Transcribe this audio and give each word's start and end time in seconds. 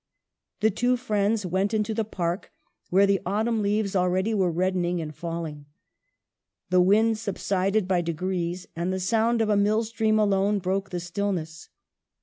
The 0.61 0.71
two 0.71 0.97
friends 0.97 1.45
went 1.45 1.75
into 1.75 1.93
the 1.93 2.03
park 2.03 2.51
where 2.89 3.05
the 3.05 3.21
autumn 3.23 3.61
leaves 3.61 3.95
already 3.95 4.33
were 4.33 4.49
reddening 4.51 4.99
and 4.99 5.13
fall 5.13 5.45
ing. 5.45 5.67
The 6.71 6.81
wind 6.81 7.19
subsided 7.19 7.87
by 7.87 8.01
degrees, 8.01 8.67
and 8.75 8.91
the 8.91 8.99
sound 8.99 9.43
of 9.43 9.49
a 9.49 9.55
millstream 9.55 10.17
alone 10.17 10.57
broke 10.57 10.89
the 10.89 10.99
stillness. 10.99 11.69